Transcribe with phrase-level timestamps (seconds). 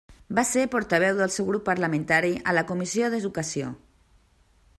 [0.37, 3.73] Va ser portaveu del seu grup parlamentari a la Comissió d'Educació.